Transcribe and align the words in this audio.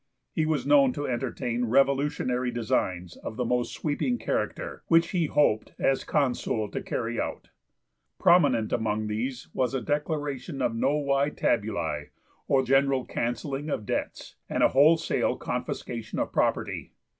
He 0.33 0.47
was 0.47 0.65
known 0.65 0.93
to 0.93 1.05
entertain 1.07 1.65
revolutionary 1.65 2.49
designs 2.49 3.17
of 3.17 3.35
the 3.37 3.45
most 3.45 3.71
sweeping 3.71 4.17
character, 4.17 4.81
which 4.87 5.09
he 5.11 5.27
hoped 5.27 5.75
as 5.77 6.03
Consul 6.03 6.71
to 6.71 6.81
carry 6.81 7.21
out. 7.21 7.49
Prominent 8.17 8.73
among 8.73 9.05
these 9.05 9.49
was 9.53 9.75
a 9.75 9.79
declaration 9.81 10.59
of 10.59 10.73
novae 10.75 11.29
tabulae, 11.29 12.09
or 12.47 12.63
general 12.63 13.05
cancelling 13.05 13.69
of 13.69 13.85
debts, 13.85 14.37
and 14.49 14.63
a 14.63 14.69
wholesale 14.69 15.35
confiscation 15.37 16.17
of 16.17 16.31
property. 16.33 16.93